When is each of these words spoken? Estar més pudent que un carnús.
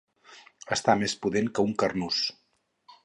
Estar 0.75 0.95
més 1.03 1.15
pudent 1.25 1.51
que 1.59 1.67
un 1.69 1.77
carnús. 1.85 2.23